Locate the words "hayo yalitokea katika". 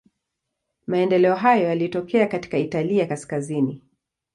1.35-2.57